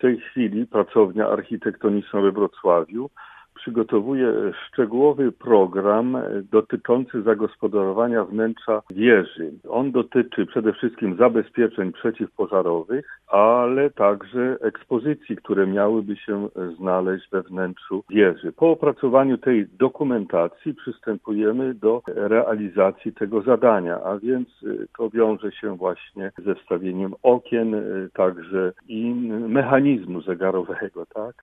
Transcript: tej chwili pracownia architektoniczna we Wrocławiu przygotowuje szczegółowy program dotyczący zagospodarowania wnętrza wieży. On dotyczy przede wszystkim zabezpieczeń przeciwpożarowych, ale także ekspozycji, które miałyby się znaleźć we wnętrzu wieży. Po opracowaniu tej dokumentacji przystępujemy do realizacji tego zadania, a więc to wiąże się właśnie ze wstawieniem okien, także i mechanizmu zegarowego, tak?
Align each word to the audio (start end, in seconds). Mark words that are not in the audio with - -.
tej 0.00 0.20
chwili 0.20 0.66
pracownia 0.66 1.28
architektoniczna 1.28 2.20
we 2.20 2.32
Wrocławiu 2.32 3.10
przygotowuje 3.60 4.32
szczegółowy 4.66 5.32
program 5.32 6.16
dotyczący 6.52 7.22
zagospodarowania 7.22 8.24
wnętrza 8.24 8.82
wieży. 8.90 9.52
On 9.68 9.92
dotyczy 9.92 10.46
przede 10.46 10.72
wszystkim 10.72 11.16
zabezpieczeń 11.16 11.92
przeciwpożarowych, 11.92 13.20
ale 13.28 13.90
także 13.90 14.56
ekspozycji, 14.60 15.36
które 15.36 15.66
miałyby 15.66 16.16
się 16.16 16.48
znaleźć 16.78 17.30
we 17.30 17.42
wnętrzu 17.42 18.04
wieży. 18.10 18.52
Po 18.52 18.70
opracowaniu 18.70 19.38
tej 19.38 19.66
dokumentacji 19.78 20.74
przystępujemy 20.74 21.74
do 21.74 22.02
realizacji 22.06 23.12
tego 23.12 23.42
zadania, 23.42 24.00
a 24.04 24.18
więc 24.18 24.48
to 24.98 25.10
wiąże 25.10 25.52
się 25.52 25.76
właśnie 25.76 26.32
ze 26.44 26.54
wstawieniem 26.54 27.14
okien, 27.22 27.74
także 28.12 28.72
i 28.88 29.14
mechanizmu 29.48 30.20
zegarowego, 30.20 31.06
tak? 31.14 31.34